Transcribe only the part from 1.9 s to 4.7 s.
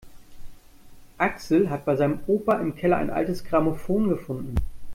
seinem Opa im Keller ein altes Grammophon gefunden.